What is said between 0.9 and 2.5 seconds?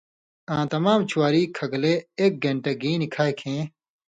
چھواری کھگلے ایک